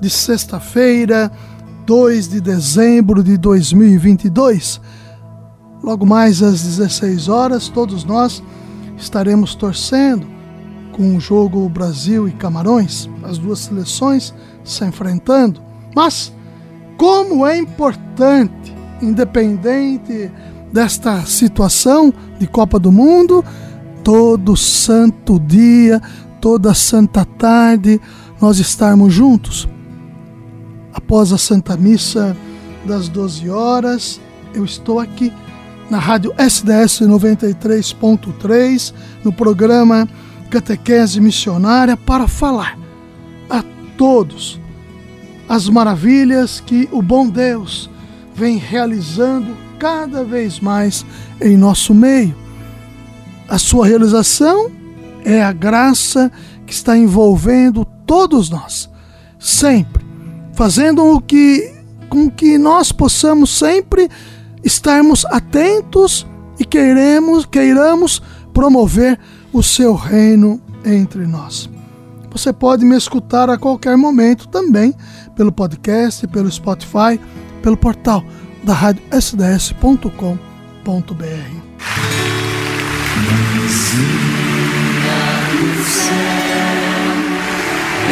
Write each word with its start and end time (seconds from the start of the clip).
de 0.00 0.10
sexta-feira, 0.10 1.30
2 1.86 2.28
de 2.28 2.40
dezembro 2.40 3.22
de 3.22 3.36
2022. 3.36 4.80
Logo 5.82 6.04
mais 6.04 6.42
às 6.42 6.62
16 6.62 7.28
horas, 7.28 7.68
todos 7.68 8.04
nós 8.04 8.42
estaremos 8.96 9.54
torcendo 9.54 10.26
com 10.92 11.16
o 11.16 11.20
jogo 11.20 11.68
Brasil 11.68 12.26
e 12.26 12.32
Camarões, 12.32 13.08
as 13.22 13.38
duas 13.38 13.60
seleções 13.60 14.34
se 14.64 14.84
enfrentando. 14.84 15.60
Mas 15.94 16.32
como 16.96 17.46
é 17.46 17.58
importante, 17.58 18.74
independente 19.00 20.30
desta 20.72 21.24
situação 21.26 22.12
de 22.38 22.46
Copa 22.46 22.78
do 22.78 22.90
Mundo, 22.90 23.44
todo 24.02 24.56
santo 24.56 25.38
dia, 25.38 26.00
toda 26.40 26.74
santa 26.74 27.24
tarde, 27.24 28.00
nós 28.40 28.58
estarmos 28.58 29.12
juntos 29.12 29.68
após 30.96 31.32
a 31.32 31.38
Santa 31.38 31.76
Missa 31.76 32.36
das 32.84 33.08
12 33.08 33.50
horas, 33.50 34.20
eu 34.54 34.64
estou 34.64 34.98
aqui 34.98 35.30
na 35.90 35.98
rádio 35.98 36.34
SDS 36.38 37.02
93.3, 37.02 38.94
no 39.22 39.32
programa 39.32 40.08
Catequese 40.50 41.20
Missionária, 41.20 41.96
para 41.96 42.26
falar 42.26 42.78
a 43.50 43.62
todos 43.98 44.58
as 45.48 45.68
maravilhas 45.68 46.60
que 46.60 46.88
o 46.90 47.02
bom 47.02 47.28
Deus 47.28 47.90
vem 48.34 48.56
realizando 48.56 49.54
cada 49.78 50.24
vez 50.24 50.58
mais 50.58 51.04
em 51.40 51.56
nosso 51.56 51.94
meio. 51.94 52.34
A 53.48 53.58
sua 53.58 53.86
realização 53.86 54.70
é 55.24 55.42
a 55.42 55.52
graça 55.52 56.32
que 56.66 56.72
está 56.72 56.96
envolvendo 56.96 57.84
todos 57.84 58.48
nós, 58.48 58.90
sempre 59.38 60.05
fazendo 60.56 61.04
o 61.04 61.20
que 61.20 61.72
com 62.08 62.30
que 62.30 62.56
nós 62.56 62.90
possamos 62.90 63.50
sempre 63.50 64.08
estarmos 64.64 65.24
atentos 65.26 66.26
e 66.58 66.64
queremos, 66.64 67.44
queiramos 67.44 68.22
promover 68.54 69.18
o 69.52 69.62
seu 69.62 69.94
reino 69.94 70.60
entre 70.84 71.26
nós. 71.26 71.68
Você 72.30 72.52
pode 72.52 72.84
me 72.84 72.96
escutar 72.96 73.50
a 73.50 73.58
qualquer 73.58 73.96
momento 73.96 74.48
também 74.48 74.94
pelo 75.34 75.52
podcast, 75.52 76.26
pelo 76.28 76.50
Spotify, 76.50 77.20
pelo 77.62 77.76
portal 77.76 78.24
da 78.64 78.72
rádio 78.72 79.02
sds.com.br. 79.12 80.36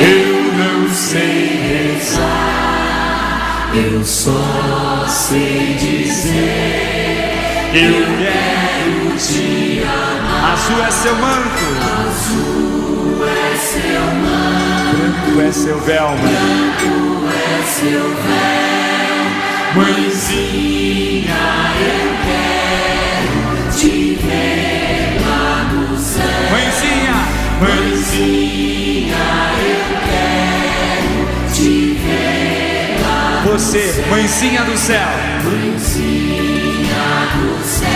Eu 0.00 0.43
sei 0.94 1.96
rezar, 1.98 3.70
eu 3.74 4.04
só 4.04 5.04
sei 5.08 5.74
dizer. 5.74 6.94
Eu 7.74 8.06
quero 8.16 9.16
te 9.18 9.82
amar. 9.82 10.52
Azul 10.52 10.84
é 10.84 10.90
seu 10.92 11.14
manto, 11.16 11.66
Azul 12.06 13.26
é 13.26 13.56
seu 13.56 14.00
manto, 14.22 14.96
branco 14.96 15.40
é 15.40 15.52
seu 15.52 15.80
véu, 15.80 16.10
branco 16.10 17.28
é 17.28 17.62
seu 17.66 18.08
véu. 18.14 19.24
Mãezinha, 19.74 21.13
você, 33.74 34.04
mãezinha 34.08 34.62
do 34.62 34.78
céu, 34.78 35.08
Mãezinha 35.42 36.94
do 37.34 37.64
céu, 37.64 37.88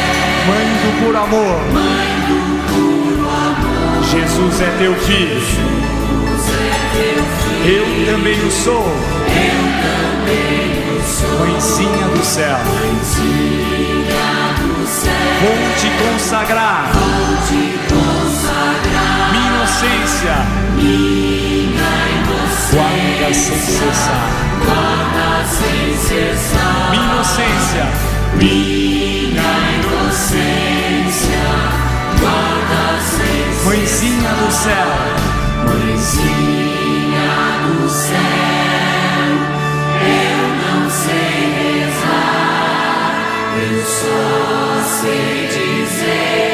mãe 0.49 0.67
do 0.83 1.05
puro 1.05 1.17
amor. 1.17 1.61
mãe 1.73 2.09
do 2.27 2.39
puro 2.67 3.29
amor, 3.29 4.03
Jesus 4.03 4.61
é 4.61 4.75
teu 4.79 4.95
filho, 4.97 5.41
Jesus 5.41 6.51
é 6.51 7.15
teu 7.15 7.23
filho, 7.23 7.77
eu 7.77 8.13
também 8.13 8.41
o 8.45 8.51
sou. 8.51 8.83
eu 8.83 9.61
também 9.87 10.99
o 10.99 11.03
sou. 11.05 11.47
Mãezinha 11.47 12.09
do 12.09 12.25
céu, 12.25 12.59
Mãezinha 12.59 14.09
do 14.59 14.85
céu, 14.85 15.13
vou 15.43 15.59
te 15.79 15.89
consagrar 16.03 16.91
vou 16.93 17.37
te 17.47 17.79
consagrar 17.87 19.31
minha 19.31 19.47
inocência, 19.55 20.35
minha 20.75 21.69
inocência, 22.19 22.73
guarda 22.73 23.33
sem 23.33 23.59
cessar. 23.59 24.48
Inocência, 27.39 27.87
minha 28.35 29.51
inocência, 29.79 31.45
guarda 32.19 33.01
sem 33.01 33.65
mãezinha 33.65 34.31
do 34.31 34.51
céu, 34.53 34.91
Mãezinha 35.65 37.31
do 37.67 37.89
céu, 37.89 38.19
eu 40.03 40.41
não 40.63 40.91
sei 40.91 41.39
rezar, 41.85 43.13
eu 43.71 43.79
só 43.85 44.83
sei 45.01 45.47
dizer 45.47 46.48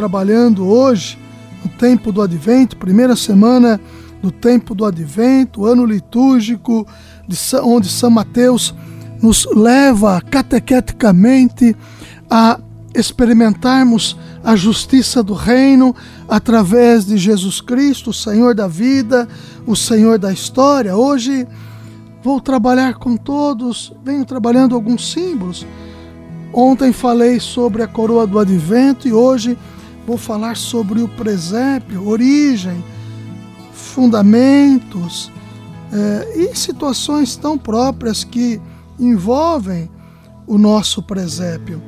trabalhando 0.00 0.66
hoje, 0.66 1.18
no 1.62 1.68
tempo 1.72 2.10
do 2.10 2.22
Advento, 2.22 2.74
primeira 2.74 3.14
semana 3.14 3.78
do 4.22 4.30
tempo 4.30 4.74
do 4.74 4.86
Advento, 4.86 5.66
ano 5.66 5.84
litúrgico, 5.84 6.86
onde 7.62 7.86
São 7.86 8.08
Mateus 8.08 8.74
nos 9.20 9.46
leva 9.54 10.18
catequeticamente 10.22 11.76
a 12.30 12.58
experimentarmos 12.94 14.16
a 14.42 14.56
justiça 14.56 15.22
do 15.22 15.34
reino 15.34 15.94
através 16.26 17.04
de 17.04 17.18
Jesus 17.18 17.60
Cristo, 17.60 18.08
o 18.08 18.14
Senhor 18.14 18.54
da 18.54 18.66
vida, 18.66 19.28
o 19.66 19.76
Senhor 19.76 20.18
da 20.18 20.32
história. 20.32 20.96
Hoje 20.96 21.46
vou 22.22 22.40
trabalhar 22.40 22.94
com 22.94 23.18
todos, 23.18 23.92
venho 24.02 24.24
trabalhando 24.24 24.74
alguns 24.74 25.12
símbolos 25.12 25.66
Ontem 26.52 26.92
falei 26.92 27.38
sobre 27.38 27.82
a 27.82 27.86
coroa 27.86 28.26
do 28.26 28.38
advento 28.38 29.06
e 29.06 29.12
hoje 29.12 29.56
vou 30.10 30.18
falar 30.18 30.56
sobre 30.56 31.00
o 31.02 31.06
presépio, 31.06 32.08
origem, 32.08 32.82
fundamentos 33.72 35.30
eh, 35.92 36.50
e 36.50 36.56
situações 36.56 37.36
tão 37.36 37.56
próprias 37.56 38.24
que 38.24 38.60
envolvem 38.98 39.88
o 40.48 40.58
nosso 40.58 41.00
presépio, 41.00 41.80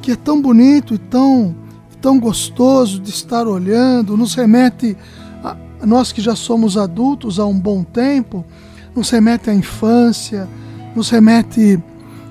que 0.00 0.12
é 0.12 0.16
tão 0.16 0.40
bonito 0.40 0.94
e 0.94 0.98
tão, 0.98 1.54
tão 2.00 2.18
gostoso 2.18 2.98
de 2.98 3.10
estar 3.10 3.46
olhando, 3.46 4.16
nos 4.16 4.34
remete, 4.34 4.96
a, 5.44 5.54
nós 5.84 6.12
que 6.12 6.22
já 6.22 6.34
somos 6.34 6.78
adultos 6.78 7.38
há 7.38 7.44
um 7.44 7.60
bom 7.60 7.84
tempo, 7.84 8.46
nos 8.94 9.10
remete 9.10 9.50
à 9.50 9.54
infância, 9.54 10.48
nos 10.94 11.10
remete 11.10 11.78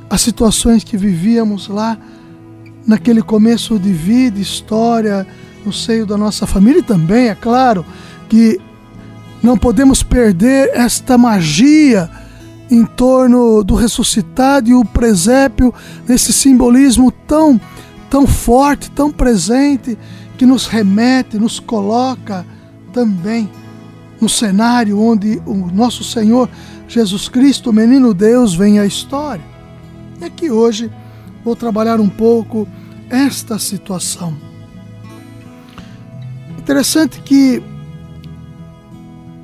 as 0.10 0.22
situações 0.22 0.84
que 0.84 0.98
vivíamos 0.98 1.68
lá 1.68 1.96
naquele 2.86 3.22
começo 3.22 3.80
de 3.80 3.92
vida, 3.92 4.40
história, 4.40 5.26
no 5.66 5.74
seio 5.74 6.06
da 6.06 6.18
nossa 6.18 6.46
família 6.46 6.80
e 6.80 6.84
também, 6.84 7.30
é 7.30 7.36
claro, 7.36 7.86
que 8.30 8.60
Não 9.44 9.58
podemos 9.58 10.02
perder 10.02 10.72
esta 10.74 11.20
magia 11.20 12.10
em 12.70 12.84
torno 12.84 13.64
do 13.64 13.76
ressuscitado 13.76 14.70
e 14.70 14.74
o 14.74 14.84
presépio, 14.84 15.72
nesse 16.08 16.34
simbolismo 16.34 17.12
tão, 17.12 17.62
tão 18.10 18.26
forte, 18.26 18.90
tão 18.90 19.12
presente, 19.12 19.98
que 20.36 20.48
nos 20.48 20.66
remete, 20.66 21.38
nos 21.38 21.60
coloca 21.60 22.44
também 22.92 23.50
no 24.20 24.28
cenário 24.28 25.00
onde 25.00 25.40
o 25.46 25.54
nosso 25.72 26.04
Senhor 26.04 26.50
Jesus 26.88 27.30
Cristo, 27.30 27.70
o 27.70 27.74
menino 27.74 28.16
Deus, 28.16 28.56
vem 28.56 28.80
à 28.80 28.86
história. 28.86 29.46
E 30.20 30.26
aqui 30.26 30.50
hoje 30.50 30.90
vou 31.46 31.56
trabalhar 31.56 32.00
um 32.00 32.10
pouco 32.10 32.68
esta 33.08 33.60
situação. 33.60 34.36
Interessante 36.58 37.22
que 37.22 37.62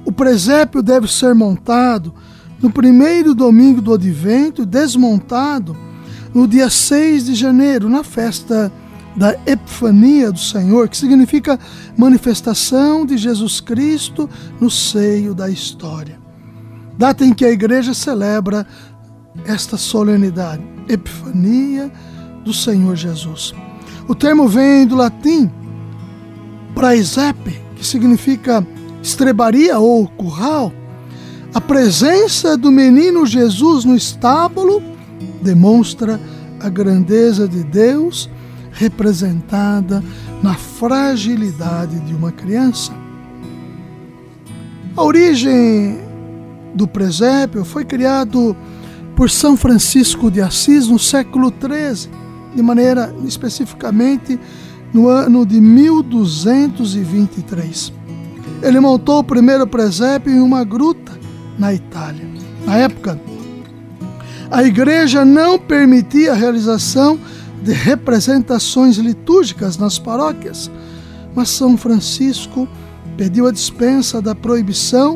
o 0.03 0.11
presépio 0.11 0.81
deve 0.81 1.07
ser 1.07 1.35
montado 1.35 2.11
no 2.59 2.71
primeiro 2.71 3.35
domingo 3.35 3.79
do 3.79 3.93
advento, 3.93 4.65
desmontado 4.65 5.77
no 6.33 6.47
dia 6.47 6.69
6 6.69 7.25
de 7.25 7.35
janeiro, 7.35 7.87
na 7.87 8.03
festa 8.03 8.71
da 9.15 9.37
Epifania 9.45 10.31
do 10.31 10.39
Senhor, 10.39 10.89
que 10.89 10.97
significa 10.97 11.59
manifestação 11.95 13.05
de 13.05 13.17
Jesus 13.17 13.61
Cristo 13.61 14.27
no 14.59 14.71
seio 14.71 15.35
da 15.35 15.49
história. 15.49 16.19
Data 16.97 17.23
em 17.23 17.33
que 17.33 17.45
a 17.45 17.51
igreja 17.51 17.93
celebra 17.93 18.65
esta 19.45 19.77
solenidade, 19.77 20.63
Epifania 20.87 21.91
do 22.43 22.53
Senhor 22.53 22.95
Jesus. 22.95 23.53
O 24.07 24.15
termo 24.15 24.47
vem 24.47 24.85
do 24.85 24.95
latim 24.95 25.49
praesepe, 26.73 27.59
que 27.75 27.85
significa 27.85 28.65
estrebaria 29.01 29.77
ou 29.79 30.07
curral. 30.07 30.71
A 31.53 31.59
presença 31.59 32.57
do 32.57 32.71
menino 32.71 33.25
Jesus 33.25 33.83
no 33.83 33.95
estábulo 33.95 34.81
demonstra 35.41 36.19
a 36.59 36.69
grandeza 36.69 37.47
de 37.47 37.63
Deus 37.63 38.29
representada 38.71 40.03
na 40.41 40.55
fragilidade 40.55 41.99
de 42.01 42.13
uma 42.13 42.31
criança. 42.31 42.93
A 44.95 45.03
origem 45.03 45.99
do 46.73 46.87
presépio 46.87 47.65
foi 47.65 47.83
criado 47.83 48.55
por 49.21 49.29
São 49.29 49.55
Francisco 49.55 50.31
de 50.31 50.41
Assis 50.41 50.87
no 50.87 50.97
século 50.97 51.53
XIII, 51.53 52.09
de 52.55 52.63
maneira 52.63 53.13
especificamente 53.23 54.39
no 54.91 55.07
ano 55.07 55.45
de 55.45 55.61
1223. 55.61 57.93
Ele 58.63 58.79
montou 58.79 59.19
o 59.19 59.23
primeiro 59.23 59.67
presépio 59.67 60.33
em 60.33 60.39
uma 60.39 60.63
gruta 60.63 61.11
na 61.59 61.71
Itália. 61.71 62.27
Na 62.65 62.77
época, 62.77 63.21
a 64.49 64.63
igreja 64.63 65.23
não 65.23 65.59
permitia 65.59 66.31
a 66.31 66.35
realização 66.35 67.19
de 67.61 67.73
representações 67.73 68.97
litúrgicas 68.97 69.77
nas 69.77 69.99
paróquias, 69.99 70.71
mas 71.35 71.51
São 71.51 71.77
Francisco 71.77 72.67
pediu 73.15 73.45
a 73.45 73.51
dispensa 73.51 74.19
da 74.19 74.33
proibição 74.33 75.15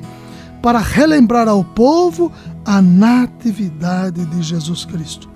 para 0.61 0.77
relembrar 0.77 1.47
ao 1.47 1.63
povo 1.63 2.31
a 2.65 2.81
natividade 2.81 4.25
de 4.25 4.41
Jesus 4.41 4.85
Cristo. 4.85 5.29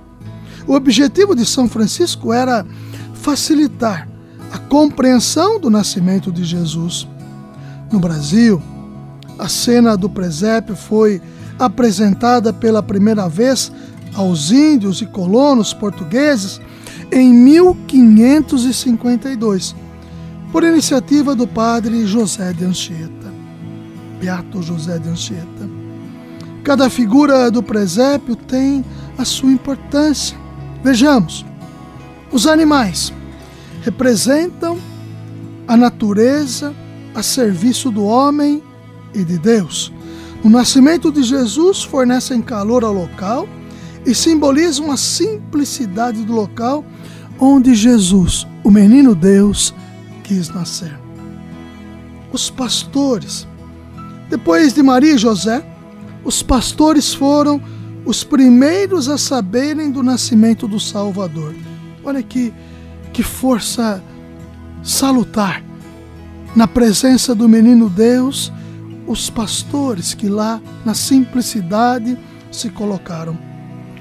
O 0.67 0.73
objetivo 0.73 1.35
de 1.35 1.45
São 1.45 1.69
Francisco 1.69 2.33
era 2.33 2.65
facilitar 3.13 4.09
a 4.51 4.57
compreensão 4.57 5.59
do 5.59 5.69
nascimento 5.69 6.31
de 6.31 6.43
Jesus. 6.43 7.07
No 7.91 7.99
Brasil, 7.99 8.59
a 9.37 9.47
cena 9.47 9.95
do 9.95 10.09
presépio 10.09 10.75
foi 10.75 11.21
apresentada 11.57 12.51
pela 12.51 12.81
primeira 12.81 13.29
vez 13.29 13.71
aos 14.13 14.51
índios 14.51 15.01
e 15.01 15.05
colonos 15.05 15.73
portugueses 15.73 16.59
em 17.11 17.33
1552, 17.33 19.75
por 20.51 20.63
iniciativa 20.63 21.35
do 21.35 21.45
padre 21.47 22.07
José 22.07 22.53
de 22.53 22.65
Anchieta. 22.65 23.31
Beato 24.19 24.61
José 24.61 24.99
de 24.99 25.09
Anchieta. 25.09 25.78
Cada 26.63 26.89
figura 26.89 27.49
do 27.49 27.63
presépio 27.63 28.35
tem 28.35 28.83
a 29.17 29.25
sua 29.25 29.51
importância. 29.51 30.37
Vejamos, 30.83 31.45
os 32.31 32.45
animais 32.45 33.13
representam 33.81 34.77
a 35.67 35.75
natureza 35.75 36.73
a 37.13 37.23
serviço 37.23 37.91
do 37.91 38.03
homem 38.03 38.61
e 39.13 39.23
de 39.23 39.37
Deus. 39.37 39.91
O 40.43 40.49
nascimento 40.49 41.11
de 41.11 41.23
Jesus 41.23 41.83
fornecem 41.83 42.41
calor 42.41 42.83
ao 42.83 42.93
local 42.93 43.47
e 44.05 44.15
simbolizam 44.15 44.91
a 44.91 44.97
simplicidade 44.97 46.23
do 46.23 46.33
local 46.33 46.85
onde 47.39 47.73
Jesus, 47.75 48.47
o 48.63 48.71
menino 48.71 49.15
Deus, 49.15 49.73
quis 50.23 50.49
nascer. 50.49 50.97
Os 52.31 52.49
pastores. 52.49 53.47
Depois 54.29 54.73
de 54.73 54.83
Maria 54.83 55.15
e 55.15 55.17
José, 55.17 55.65
os 56.23 56.43
pastores 56.43 57.13
foram 57.13 57.61
os 58.05 58.23
primeiros 58.23 59.07
a 59.07 59.17
saberem 59.17 59.91
do 59.91 60.01
nascimento 60.01 60.67
do 60.67 60.79
Salvador. 60.79 61.53
Olha 62.03 62.23
que, 62.23 62.53
que 63.13 63.23
força 63.23 64.03
salutar 64.83 65.63
na 66.55 66.67
presença 66.67 67.35
do 67.35 67.47
menino 67.47 67.89
Deus, 67.89 68.51
os 69.05 69.29
pastores 69.29 70.13
que 70.13 70.27
lá, 70.27 70.61
na 70.83 70.93
simplicidade, 70.93 72.17
se 72.51 72.69
colocaram. 72.69 73.37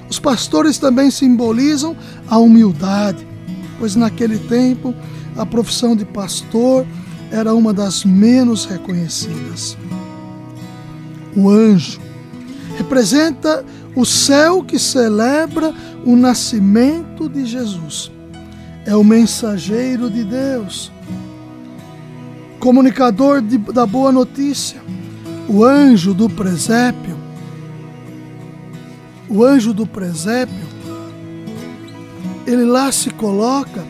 Os 0.08 0.18
pastores 0.18 0.78
também 0.78 1.10
simbolizam 1.10 1.96
a 2.28 2.38
humildade, 2.38 3.26
pois 3.78 3.94
naquele 3.94 4.38
tempo 4.38 4.94
a 5.36 5.44
profissão 5.44 5.94
de 5.94 6.04
pastor 6.04 6.86
era 7.30 7.54
uma 7.54 7.74
das 7.74 8.04
menos 8.04 8.64
reconhecidas. 8.64 9.76
O 11.36 11.50
anjo 11.50 12.07
representa 12.78 13.64
o 13.94 14.06
céu 14.06 14.64
que 14.64 14.78
celebra 14.78 15.74
o 16.04 16.16
nascimento 16.16 17.28
de 17.28 17.44
Jesus. 17.44 18.10
É 18.86 18.96
o 18.96 19.04
mensageiro 19.04 20.08
de 20.08 20.24
Deus 20.24 20.90
comunicador 22.58 23.40
de, 23.40 23.56
da 23.58 23.86
boa 23.86 24.10
notícia, 24.12 24.80
o 25.48 25.64
anjo 25.64 26.12
do 26.12 26.28
presépio. 26.28 27.16
O 29.28 29.44
anjo 29.44 29.74
do 29.74 29.86
presépio, 29.86 30.66
ele 32.46 32.64
lá 32.64 32.90
se 32.90 33.10
coloca 33.10 33.84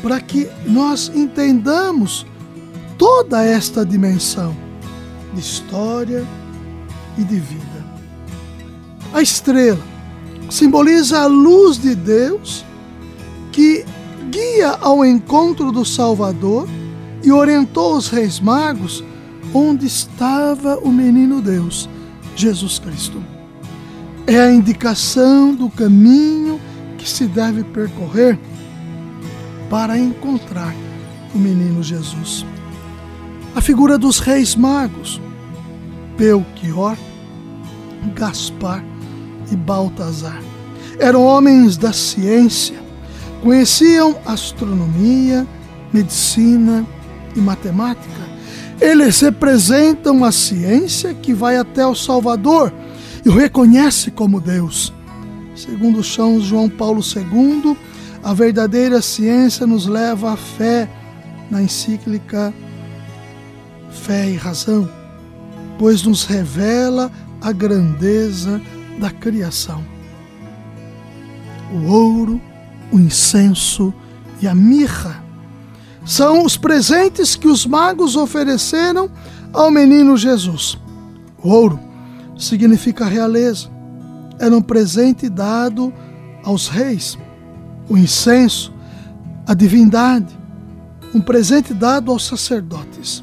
para 0.00 0.18
que 0.20 0.48
nós 0.66 1.12
entendamos 1.14 2.26
toda 2.96 3.44
esta 3.44 3.84
dimensão 3.84 4.56
de 5.34 5.40
história 5.40 6.24
e 7.18 7.22
de 7.22 7.38
vida. 7.38 7.67
A 9.18 9.22
estrela 9.22 9.82
simboliza 10.48 11.22
a 11.22 11.26
luz 11.26 11.76
de 11.76 11.92
Deus 11.96 12.64
que 13.50 13.84
guia 14.30 14.78
ao 14.80 15.04
encontro 15.04 15.72
do 15.72 15.84
Salvador 15.84 16.68
e 17.24 17.32
orientou 17.32 17.96
os 17.96 18.06
reis 18.06 18.38
magos 18.38 19.02
onde 19.52 19.86
estava 19.86 20.78
o 20.78 20.92
menino 20.92 21.42
Deus, 21.42 21.88
Jesus 22.36 22.78
Cristo. 22.78 23.20
É 24.24 24.38
a 24.38 24.52
indicação 24.52 25.52
do 25.52 25.68
caminho 25.68 26.60
que 26.96 27.10
se 27.10 27.26
deve 27.26 27.64
percorrer 27.64 28.38
para 29.68 29.98
encontrar 29.98 30.72
o 31.34 31.38
menino 31.38 31.82
Jesus. 31.82 32.46
A 33.52 33.60
figura 33.60 33.98
dos 33.98 34.20
reis 34.20 34.54
magos, 34.54 35.20
Belchior, 36.16 36.96
Gaspar 38.14 38.84
e 39.50 39.56
Baltazar, 39.56 40.42
eram 40.98 41.24
homens 41.24 41.76
da 41.76 41.92
ciência, 41.92 42.76
conheciam 43.42 44.16
astronomia, 44.26 45.46
medicina, 45.92 46.86
e 47.38 47.40
matemática, 47.40 48.28
eles 48.80 49.20
representam 49.20 50.24
a 50.24 50.30
ciência 50.30 51.14
que 51.14 51.32
vai 51.32 51.56
até 51.56 51.86
o 51.86 51.94
Salvador 51.94 52.72
e 53.24 53.28
o 53.28 53.34
reconhece 53.34 54.10
como 54.10 54.40
Deus. 54.40 54.92
Segundo 55.54 56.04
São 56.04 56.40
João 56.40 56.68
Paulo 56.68 57.00
II, 57.00 57.76
a 58.22 58.32
verdadeira 58.32 59.02
ciência 59.02 59.66
nos 59.66 59.86
leva 59.86 60.32
à 60.32 60.36
fé 60.36 60.88
na 61.50 61.62
encíclica 61.62 62.52
Fé 63.90 64.30
e 64.30 64.36
Razão, 64.36 64.88
pois 65.78 66.02
nos 66.02 66.24
revela 66.24 67.10
a 67.40 67.50
grandeza 67.52 68.60
da 68.98 69.10
criação. 69.10 69.84
O 71.72 71.92
ouro, 71.92 72.40
o 72.90 72.98
incenso 72.98 73.92
e 74.40 74.48
a 74.48 74.54
mirra 74.54 75.22
são 76.04 76.44
os 76.44 76.56
presentes 76.56 77.36
que 77.36 77.46
os 77.46 77.66
magos 77.66 78.16
ofereceram 78.16 79.10
ao 79.52 79.70
menino 79.70 80.16
Jesus. 80.16 80.78
O 81.42 81.50
ouro 81.50 81.78
significa 82.38 83.04
realeza. 83.04 83.68
Era 84.38 84.56
um 84.56 84.62
presente 84.62 85.28
dado 85.28 85.92
aos 86.42 86.68
reis. 86.68 87.18
O 87.88 87.96
incenso, 87.96 88.72
a 89.46 89.52
divindade. 89.52 90.34
Um 91.14 91.20
presente 91.20 91.74
dado 91.74 92.10
aos 92.10 92.26
sacerdotes. 92.26 93.22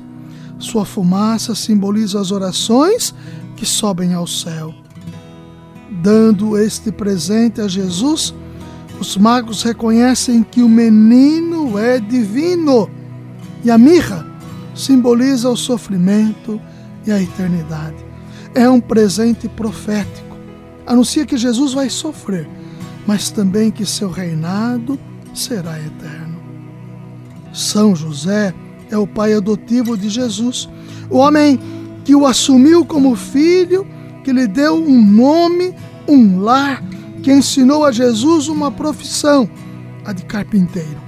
Sua 0.59 0.85
fumaça 0.85 1.55
simboliza 1.55 2.19
as 2.19 2.31
orações 2.31 3.15
que 3.55 3.65
sobem 3.65 4.13
ao 4.13 4.27
céu. 4.27 4.84
Dando 6.05 6.55
este 6.55 6.91
presente 6.91 7.59
a 7.59 7.67
Jesus, 7.67 8.31
os 8.99 9.17
magos 9.17 9.63
reconhecem 9.63 10.43
que 10.43 10.61
o 10.61 10.69
menino 10.69 11.79
é 11.79 11.99
divino. 11.99 12.87
E 13.63 13.71
a 13.71 13.77
mirra 13.79 14.23
simboliza 14.75 15.49
o 15.49 15.57
sofrimento 15.57 16.61
e 17.07 17.11
a 17.11 17.19
eternidade. 17.19 18.05
É 18.53 18.69
um 18.69 18.79
presente 18.79 19.49
profético. 19.49 20.37
Anuncia 20.85 21.25
que 21.25 21.37
Jesus 21.37 21.73
vai 21.73 21.89
sofrer, 21.89 22.47
mas 23.07 23.31
também 23.31 23.71
que 23.71 23.83
seu 23.83 24.11
reinado 24.11 24.99
será 25.33 25.79
eterno. 25.79 26.39
São 27.51 27.95
José 27.95 28.53
é 28.91 28.97
o 28.97 29.07
pai 29.07 29.33
adotivo 29.33 29.97
de 29.97 30.09
Jesus, 30.09 30.69
o 31.09 31.17
homem 31.17 31.59
que 32.03 32.13
o 32.13 32.27
assumiu 32.27 32.85
como 32.85 33.15
filho, 33.15 33.87
que 34.23 34.31
lhe 34.31 34.45
deu 34.45 34.75
um 34.75 35.03
nome, 35.03 35.73
um 36.07 36.39
lar, 36.39 36.81
que 37.23 37.31
ensinou 37.31 37.85
a 37.85 37.91
Jesus 37.91 38.47
uma 38.47 38.71
profissão, 38.71 39.49
a 40.03 40.13
de 40.13 40.23
carpinteiro. 40.25 41.03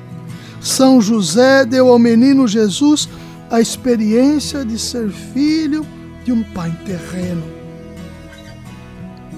São 0.59 0.99
José 1.01 1.65
deu 1.65 1.89
ao 1.89 1.99
menino 1.99 2.47
Jesus 2.47 3.07
a 3.49 3.61
experiência 3.61 4.65
de 4.65 4.77
ser 4.77 5.09
filho 5.09 5.85
de 6.25 6.31
um 6.31 6.43
pai 6.43 6.75
terreno. 6.85 7.43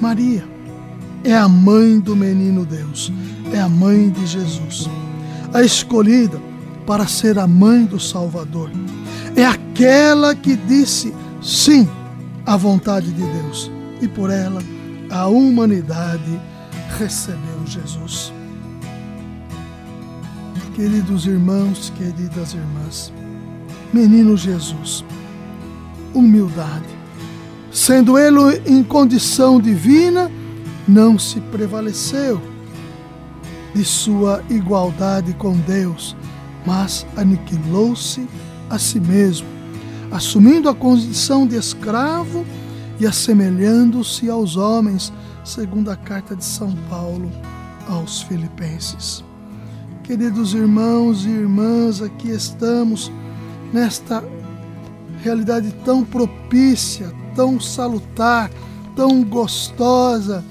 Maria 0.01 0.44
é 1.24 1.36
a 1.36 1.48
mãe 1.48 2.00
do 2.00 2.16
menino 2.16 2.66
Deus, 2.66 3.12
é 3.54 3.60
a 3.60 3.68
mãe 3.68 4.10
de 4.10 4.25
Jesus, 4.25 4.89
a 5.54 5.62
escolhida 5.62 6.39
para 6.88 7.06
ser 7.06 7.38
a 7.38 7.46
mãe 7.46 7.86
do 7.86 8.00
Salvador. 8.00 8.72
É 9.36 9.46
aquela 9.46 10.34
que 10.34 10.56
disse 10.56 11.13
sim 11.42 11.88
à 12.46 12.56
vontade 12.56 13.12
de 13.12 13.22
Deus 13.22 13.70
e 14.01 14.08
por 14.08 14.32
ela 14.32 14.63
a 15.10 15.28
humanidade 15.28 16.39
recebeu 16.98 17.66
Jesus. 17.66 18.32
Queridos 20.75 21.25
irmãos, 21.25 21.92
queridas 21.98 22.54
irmãs, 22.54 23.12
menino 23.92 24.38
Jesus, 24.38 25.04
humildade. 26.13 26.98
Sendo 27.72 28.18
ele 28.18 28.62
em 28.66 28.84
condição 28.84 29.60
divina, 29.60 30.32
não 30.88 31.20
se 31.20 31.39
prevaleceu 31.39 32.42
de 33.75 33.84
sua 33.86 34.44
igualdade 34.50 35.34
com 35.34 35.54
Deus, 35.54 36.16
mas 36.66 37.06
aniquilou-se 37.16 38.28
a 38.70 38.80
si 38.80 39.00
mesmo, 39.00 39.48
assumindo 40.12 40.70
a 40.70 40.74
condição 40.74 41.46
de 41.46 41.56
escravo 41.56 42.46
e 43.00 43.08
assemelhando-se 43.08 44.29
aos 44.29 44.58
homens, 44.58 45.13
segundo 45.44 45.89
a 45.89 45.96
carta 45.96 46.36
de 46.36 46.44
São 46.44 46.75
Paulo 46.89 47.32
aos 47.88 48.22
Filipenses. 48.24 49.24
Queridos 50.03 50.53
irmãos 50.53 51.25
e 51.25 51.29
irmãs, 51.29 52.01
aqui 52.01 52.29
estamos 52.29 53.12
nesta 53.72 54.24
realidade 55.24 55.74
tão 55.86 56.03
propícia, 56.03 57.12
tão 57.36 57.60
salutar, 57.60 58.51
tão 58.96 59.24
gostosa 59.24 60.44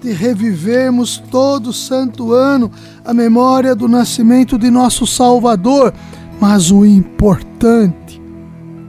de 0.00 0.12
revivermos 0.12 1.18
todo 1.30 1.72
santo 1.72 2.32
ano 2.32 2.70
a 3.04 3.12
memória 3.12 3.74
do 3.74 3.88
nascimento 3.88 4.56
de 4.56 4.70
nosso 4.70 5.06
Salvador. 5.06 5.92
Mas 6.40 6.70
o 6.70 6.84
importante 6.84 8.22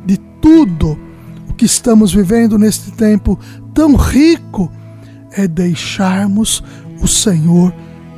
de 0.06 0.18
tudo 0.40 1.09
que 1.60 1.66
estamos 1.66 2.14
vivendo 2.14 2.58
neste 2.58 2.90
tempo 2.90 3.38
tão 3.74 3.98
rico 3.98 4.72
é 5.34 5.46
deixarmos 5.46 6.64
o 7.02 7.08
Senhor 7.08 7.74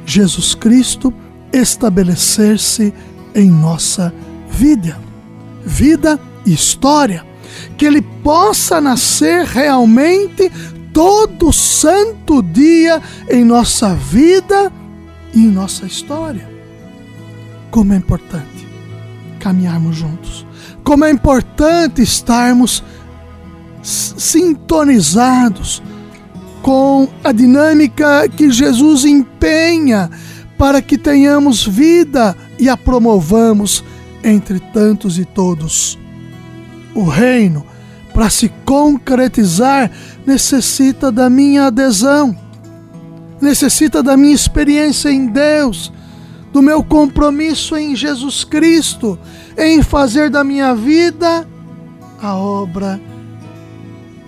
Jesus 0.05 0.53
Cristo 0.53 1.12
estabelecer-se 1.51 2.93
em 3.33 3.50
nossa 3.50 4.13
vida, 4.48 4.95
vida 5.65 6.19
e 6.45 6.53
história, 6.53 7.25
que 7.79 7.83
ele 7.83 8.03
possa 8.03 8.79
nascer 8.79 9.43
realmente 9.43 10.51
todo 10.93 11.51
santo 11.51 12.43
dia 12.43 13.01
em 13.27 13.43
nossa 13.43 13.95
vida 13.95 14.71
e 15.33 15.39
em 15.39 15.50
nossa 15.50 15.88
história. 15.88 16.48
Como 17.71 17.91
é 17.91 17.98
importante 17.98 18.67
caminharmos 19.39 19.95
juntos. 19.95 20.45
Como 20.83 21.03
é 21.03 21.10
importante 21.10 22.03
estarmos 22.03 22.83
sintonizados 23.81 25.81
com 26.61 27.07
a 27.23 27.31
dinâmica 27.31 28.27
que 28.29 28.51
Jesus 28.51 29.05
empenha 29.05 30.09
para 30.57 30.81
que 30.81 30.97
tenhamos 30.97 31.65
vida 31.65 32.35
e 32.59 32.69
a 32.69 32.77
promovamos 32.77 33.83
entre 34.23 34.59
tantos 34.59 35.17
e 35.17 35.25
todos. 35.25 35.97
O 36.93 37.03
reino, 37.03 37.65
para 38.13 38.29
se 38.29 38.50
concretizar, 38.65 39.89
necessita 40.25 41.11
da 41.11 41.29
minha 41.29 41.65
adesão, 41.65 42.38
necessita 43.41 44.03
da 44.03 44.15
minha 44.15 44.35
experiência 44.35 45.09
em 45.09 45.27
Deus, 45.27 45.91
do 46.53 46.61
meu 46.61 46.83
compromisso 46.83 47.75
em 47.75 47.95
Jesus 47.95 48.43
Cristo, 48.43 49.17
em 49.57 49.81
fazer 49.81 50.29
da 50.29 50.43
minha 50.43 50.75
vida 50.75 51.47
a 52.21 52.35
obra 52.35 53.01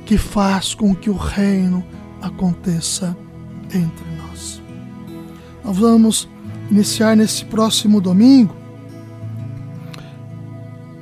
que 0.06 0.18
faz 0.18 0.74
com 0.74 0.94
que 0.94 1.10
o 1.10 1.16
reino 1.16 1.84
aconteça 2.22 3.16
entre 3.74 4.06
nós. 4.18 4.62
Nós 5.64 5.78
vamos 5.78 6.30
iniciar 6.70 7.16
nesse 7.16 7.46
próximo 7.46 8.02
domingo 8.02 8.56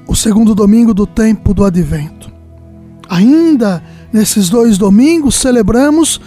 o 0.08 0.16
segundo 0.16 0.54
domingo 0.54 0.94
do 0.94 1.08
tempo 1.08 1.54
do 1.54 1.64
advento. 1.64 2.32
Ainda 3.10 3.82
nesses 4.12 4.50
dois 4.50 4.78
domingos 4.78 5.36
celebramos 5.36 6.20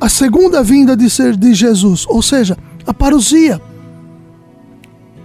a 0.00 0.08
segunda 0.08 0.62
vinda 0.62 0.96
de, 0.96 1.08
ser 1.08 1.36
de 1.36 1.54
Jesus, 1.54 2.04
ou 2.08 2.20
seja, 2.20 2.56
a 2.86 2.92
parousia. 2.92 3.60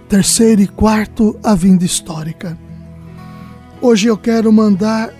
Terceiro 0.08 0.60
e 0.60 0.66
quarto, 0.66 1.36
a 1.42 1.54
vinda 1.54 1.84
histórica. 1.84 2.56
Hoje 3.80 4.06
eu 4.06 4.16
quero 4.16 4.52
mandar 4.52 5.12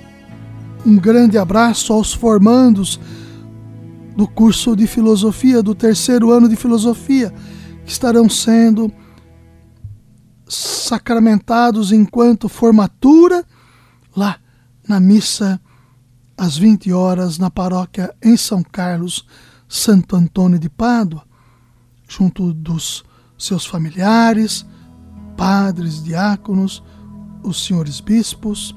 um 0.85 0.97
grande 0.97 1.39
abraço 1.39 1.93
aos 1.93 2.12
formandos 2.12 2.99
do 4.17 4.27
curso 4.27 4.77
de 4.77 4.87
filosofia, 4.87 5.62
do 5.62 5.75
terceiro 5.75 6.31
ano 6.31 6.49
de 6.49 6.57
filosofia, 6.57 7.33
que 7.85 7.93
estarão 7.93 8.29
sendo 8.29 8.93
sacramentados 10.47 11.93
enquanto 11.93 12.49
formatura 12.49 13.45
lá 14.15 14.39
na 14.87 15.01
missa 15.01 15.61
às 16.37 16.59
20 16.59 16.93
horas 16.93 17.39
na 17.39 17.51
paróquia 17.51 18.15
em 18.23 18.37
São 18.37 18.62
Carlos, 18.62 19.27
Santo 19.69 20.17
Antônio 20.17 20.59
de 20.59 20.69
Pádua, 20.69 21.23
junto 22.09 22.53
dos 22.53 23.05
seus 23.39 23.65
familiares, 23.65 24.67
padres, 25.37 26.03
diáconos, 26.03 26.83
os 27.43 27.65
senhores 27.65 28.01
bispos. 28.01 28.77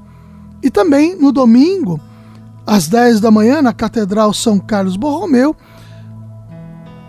E 0.65 0.71
também 0.71 1.15
no 1.15 1.31
domingo, 1.31 1.99
às 2.65 2.87
10 2.87 3.19
da 3.19 3.29
manhã, 3.29 3.61
na 3.61 3.71
Catedral 3.71 4.33
São 4.33 4.57
Carlos 4.57 4.97
Borromeu, 4.97 5.55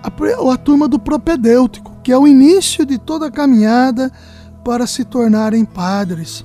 a, 0.02 0.52
a 0.52 0.56
turma 0.58 0.86
do 0.86 0.98
propedêutico, 0.98 1.96
que 2.04 2.12
é 2.12 2.18
o 2.18 2.28
início 2.28 2.84
de 2.84 2.98
toda 2.98 3.28
a 3.28 3.30
caminhada 3.30 4.12
para 4.62 4.86
se 4.86 5.06
tornarem 5.06 5.64
padres. 5.64 6.44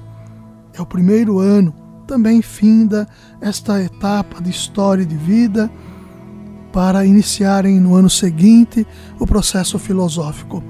É 0.74 0.82
o 0.82 0.86
primeiro 0.86 1.38
ano, 1.40 1.76
também 2.08 2.42
finda 2.42 3.06
esta 3.42 3.84
etapa 3.84 4.42
de 4.42 4.50
história 4.50 5.06
de 5.06 5.18
vida 5.18 5.70
para 6.72 7.06
iniciarem 7.06 7.78
no 7.78 7.94
ano 7.94 8.10
seguinte 8.10 8.88
o 9.20 9.28
processo 9.28 9.78
filosófico. 9.78 10.64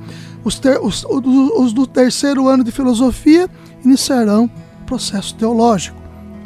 Os, 0.43 0.57
ter, 0.57 0.79
os, 0.81 1.05
os 1.05 1.71
do 1.71 1.85
terceiro 1.85 2.47
ano 2.47 2.63
de 2.63 2.71
filosofia 2.71 3.47
iniciarão 3.85 4.49
o 4.81 4.85
processo 4.87 5.35
teológico, 5.35 6.00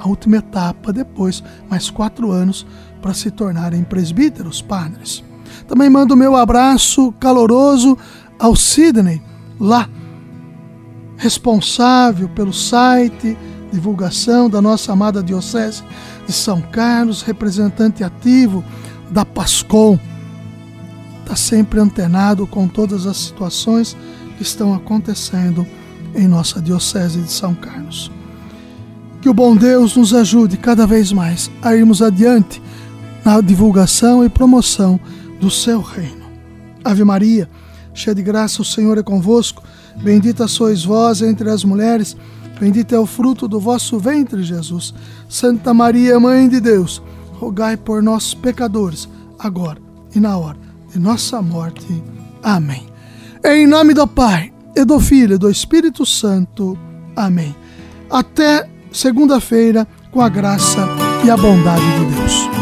a 0.06 0.08
última 0.08 0.38
etapa 0.38 0.94
depois, 0.94 1.44
mais 1.70 1.90
quatro 1.90 2.32
anos 2.32 2.66
para 3.02 3.14
se 3.14 3.32
tornarem 3.32 3.84
presbíteros, 3.84 4.62
padres. 4.62 5.24
Também 5.68 5.90
mando 5.90 6.16
meu 6.16 6.36
abraço 6.36 7.12
caloroso 7.14 7.98
ao 8.38 8.56
Sidney, 8.56 9.22
lá, 9.60 9.90
responsável 11.18 12.30
pelo 12.30 12.54
site 12.54 13.36
divulgação 13.72 14.50
da 14.50 14.62
nossa 14.62 14.94
amada 14.94 15.24
Diocese 15.24 15.84
de 16.26 16.32
São 16.32 16.62
Carlos, 16.62 17.24
representante 17.24 18.04
ativo 18.04 18.64
da 19.10 19.26
Pascom. 19.26 20.00
Está 21.22 21.36
sempre 21.36 21.80
antenado 21.80 22.46
com 22.46 22.68
todas 22.68 23.08
as 23.08 23.18
situações 23.18 23.98
que 24.38 24.44
estão 24.44 24.74
acontecendo 24.74 25.66
em 26.14 26.28
nossa 26.28 26.62
Diocese 26.62 27.20
de 27.22 27.32
São 27.32 27.56
Carlos. 27.56 28.12
Que 29.26 29.30
o 29.30 29.34
bom 29.34 29.56
Deus 29.56 29.98
nos 29.98 30.14
ajude 30.14 30.56
cada 30.56 30.86
vez 30.86 31.12
mais 31.12 31.50
a 31.60 31.76
irmos 31.76 32.00
adiante 32.00 32.62
na 33.26 33.42
divulgação 33.42 34.24
e 34.24 34.30
promoção 34.30 35.00
do 35.42 35.50
seu 35.50 35.82
reino. 35.82 36.28
Ave 36.84 37.04
Maria, 37.04 37.50
cheia 37.92 38.14
de 38.14 38.22
graça, 38.22 38.62
o 38.62 38.64
Senhor 38.64 39.00
é 39.00 39.02
convosco. 39.02 39.64
Bendita 39.96 40.48
sois 40.48 40.86
vós 40.86 41.24
entre 41.24 41.50
as 41.50 41.64
mulheres, 41.64 42.16
bendito 42.60 42.94
é 42.94 43.00
o 43.00 43.08
fruto 43.08 43.48
do 43.48 43.60
vosso 43.60 43.98
ventre, 43.98 44.44
Jesus. 44.44 44.94
Santa 45.28 45.74
Maria, 45.74 46.20
Mãe 46.20 46.48
de 46.48 46.60
Deus, 46.60 47.02
rogai 47.40 47.76
por 47.76 48.04
nós, 48.04 48.36
pecadores, 48.36 49.10
agora 49.40 49.80
e 50.16 50.20
na 50.20 50.38
hora 50.38 50.60
de 50.94 51.00
nossa 51.00 51.42
morte. 51.42 52.04
Amém. 52.44 52.86
Em 53.44 53.66
nome 53.66 53.96
do 53.96 54.06
Pai, 54.06 54.54
e 54.76 54.86
do 54.86 55.00
Filho 55.00 55.34
e 55.34 55.40
do 55.40 55.50
Espírito 55.50 56.06
Santo. 56.06 56.78
Amém. 57.16 57.56
Até 58.08 58.75
segunda-feira, 58.92 59.88
com 60.12 60.22
a 60.22 60.30
graça 60.30 60.88
e 61.26 61.30
a 61.30 61.38
bondade 61.38 61.84
de 62.00 62.16
Deus. 62.16 62.56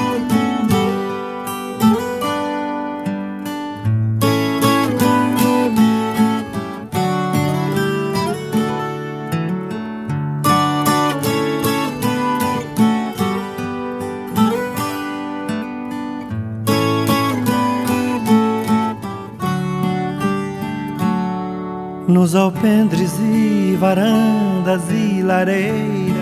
nos 22.23 22.35
alpendres 22.35 23.11
e 23.19 23.75
varandas 23.77 24.81
e 24.89 25.21
lareiras. 25.21 26.12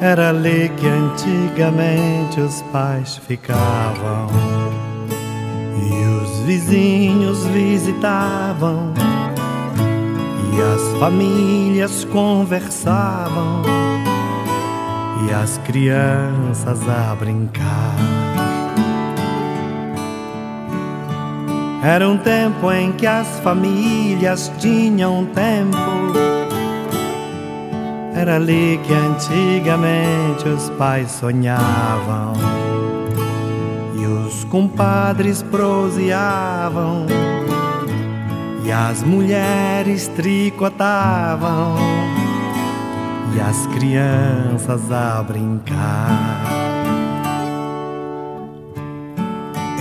Era 0.00 0.28
ali 0.28 0.70
que 0.76 0.86
antigamente 0.86 2.40
os 2.40 2.60
pais 2.70 3.16
ficavam 3.16 4.26
e 5.80 6.22
os 6.22 6.40
vizinhos 6.40 7.46
visitavam 7.46 8.92
e 10.52 10.62
as 10.62 10.98
famílias 10.98 12.04
conversavam 12.04 13.62
e 15.26 15.32
as 15.32 15.58
crianças 15.58 16.78
a 16.88 17.14
brincar. 17.14 17.96
Era 21.82 22.08
um 22.08 22.18
tempo 22.18 22.70
em 22.70 22.92
que 22.92 23.06
as 23.06 23.38
famílias 23.40 24.52
tinham 24.58 25.24
tempo. 25.26 26.45
Era 28.16 28.36
ali 28.36 28.80
que 28.82 28.94
antigamente 28.94 30.48
os 30.48 30.70
pais 30.70 31.10
sonhavam 31.10 32.32
e 33.94 34.06
os 34.06 34.42
compadres 34.44 35.42
proseavam 35.42 37.04
e 38.64 38.72
as 38.72 39.02
mulheres 39.02 40.08
tricotavam 40.16 41.76
e 43.36 43.40
as 43.40 43.66
crianças 43.66 44.90
a 44.90 45.22
brincar. 45.22 46.42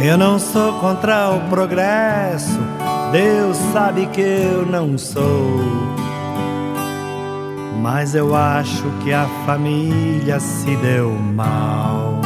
Eu 0.04 0.17
não 0.17 0.38
sou 0.38 0.74
contra 0.82 1.30
o 1.30 1.39
progresso, 1.50 2.60
Deus 3.13 3.56
sabe 3.71 4.08
que 4.08 4.19
eu 4.19 4.65
não 4.65 4.98
sou. 4.98 6.05
Mas 7.86 8.15
eu 8.15 8.34
acho 8.34 8.84
que 9.04 9.13
a 9.13 9.28
família 9.45 10.39
se 10.39 10.76
deu 10.78 11.12
mal 11.12 12.19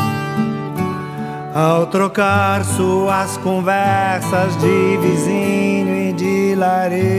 ao 1.54 1.86
trocar 1.88 2.64
suas 2.64 3.36
conversas 3.40 4.56
de 4.56 4.98
vizinho 5.02 6.12
e 6.12 6.14
de 6.14 6.56
lareira 6.56 7.10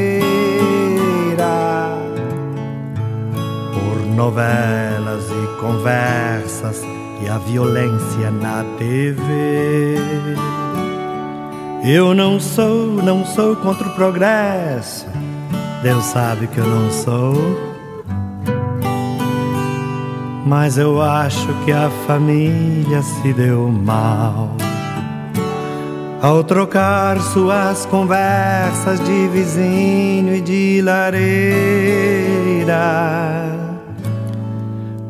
por 3.74 4.06
novelas 4.16 5.26
e 5.28 5.60
conversas 5.60 6.82
e 7.22 7.28
a 7.28 7.36
violência 7.36 8.30
na 8.30 8.64
TV. 8.78 9.98
Eu 11.84 12.14
não 12.14 12.40
sou, 12.40 12.86
não 12.86 13.22
sou 13.26 13.54
contra 13.56 13.86
o 13.86 13.94
progresso. 13.94 15.06
Deus 15.82 16.04
sabe 16.06 16.46
que 16.46 16.56
eu 16.56 16.66
não 16.66 16.90
sou. 16.90 17.69
Mas 20.46 20.78
eu 20.78 21.00
acho 21.02 21.48
que 21.64 21.72
a 21.72 21.90
família 22.06 23.02
se 23.02 23.32
deu 23.32 23.68
mal 23.68 24.56
ao 26.22 26.44
trocar 26.44 27.20
suas 27.20 27.86
conversas 27.86 29.00
de 29.00 29.28
vizinho 29.28 30.34
e 30.34 30.40
de 30.40 30.82
lareira 30.82 31.10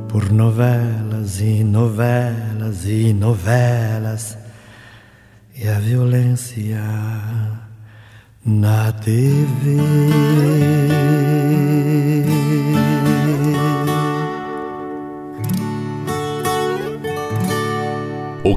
por 0.08 0.30
novela 0.30 1.00
novelas 1.20 1.40
e 1.40 1.64
novelas 1.64 2.84
e 2.86 3.12
novelas 3.12 4.38
e 5.54 5.68
a 5.68 5.78
violência 5.78 6.82
na 8.44 8.92
TV. 8.92 9.76